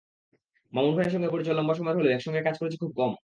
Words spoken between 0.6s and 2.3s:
মামুন ভাইয়ের সঙ্গে পরিচয় লম্বা সময়ের হলেও